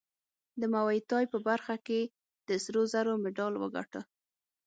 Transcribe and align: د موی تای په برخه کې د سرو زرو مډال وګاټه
د 0.59 0.61
موی 0.73 0.99
تای 1.09 1.25
په 1.33 1.37
برخه 1.47 1.75
کې 1.87 2.01
د 2.47 2.49
سرو 2.63 2.83
زرو 2.93 3.13
مډال 3.23 3.53
وګاټه 3.57 4.01